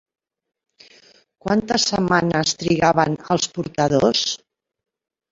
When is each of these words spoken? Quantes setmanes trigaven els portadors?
Quantes 1.45 1.85
setmanes 1.89 2.53
trigaven 2.61 3.17
els 3.35 3.45
portadors? 3.59 4.23